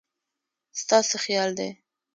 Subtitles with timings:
[0.79, 1.69] ستا څه خيال دی